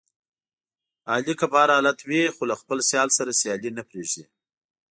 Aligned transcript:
علي 1.13 1.33
که 1.39 1.45
په 1.51 1.57
هر 1.61 1.69
حالت 1.75 1.99
وي، 2.03 2.21
خو 2.35 2.41
له 2.49 2.55
سیال 2.89 3.09
سره 3.17 3.37
سیالي 3.41 3.69
نه 3.77 3.83
پرېږدي. 3.89 4.23